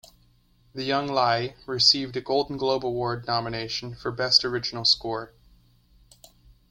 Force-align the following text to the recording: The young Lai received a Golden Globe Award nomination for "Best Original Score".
The 0.73 0.83
young 0.83 1.05
Lai 1.05 1.53
received 1.67 2.17
a 2.17 2.21
Golden 2.21 2.57
Globe 2.57 2.83
Award 2.83 3.27
nomination 3.27 3.93
for 3.93 4.11
"Best 4.11 4.43
Original 4.43 4.83
Score". 4.83 5.35